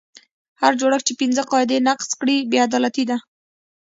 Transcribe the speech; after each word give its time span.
هر 0.61 0.73
جوړښت 0.79 1.05
چې 1.07 1.13
پنځه 1.21 1.41
قاعدې 1.51 1.77
نقض 1.87 2.09
کړي 2.19 2.37
بې 2.49 2.57
عدالتي 2.67 3.03
ده. 3.09 3.17